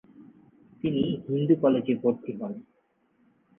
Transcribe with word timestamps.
তিনি 0.81 1.03
হিন্দু 1.25 1.55
কলেজে 1.61 1.93
ভর্তি 2.01 2.31
হন। 2.39 2.53